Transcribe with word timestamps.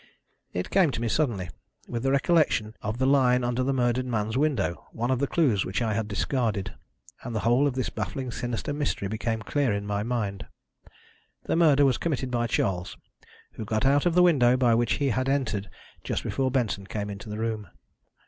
"It 0.51 0.71
came 0.71 0.89
to 0.89 0.99
me 0.99 1.07
suddenly, 1.07 1.51
with 1.87 2.01
the 2.01 2.09
recollection 2.09 2.73
of 2.81 2.97
the 2.97 3.05
line 3.05 3.43
under 3.43 3.61
the 3.61 3.71
murdered 3.71 4.07
man's 4.07 4.35
window 4.35 4.87
one 4.93 5.11
of 5.11 5.19
the 5.19 5.27
clues 5.27 5.63
which 5.63 5.79
I 5.79 5.93
had 5.93 6.07
discarded 6.07 6.73
and 7.21 7.35
the 7.35 7.41
whole 7.41 7.67
of 7.67 7.75
this 7.75 7.91
baffling 7.91 8.31
sinister 8.31 8.73
mystery 8.73 9.07
became 9.09 9.43
clear 9.43 9.71
in 9.71 9.85
my 9.85 10.01
mind. 10.01 10.47
The 11.43 11.55
murder 11.55 11.85
was 11.85 11.99
committed 11.99 12.31
by 12.31 12.47
Charles, 12.47 12.97
who 13.51 13.63
got 13.63 13.85
out 13.85 14.07
of 14.07 14.15
the 14.15 14.23
window 14.23 14.57
by 14.57 14.73
which 14.73 14.93
he 14.93 15.09
had 15.09 15.29
entered 15.29 15.69
just 16.03 16.23
before 16.23 16.49
Benson 16.49 16.87
came 16.87 17.11
into 17.11 17.29
the 17.29 17.37
room. 17.37 17.67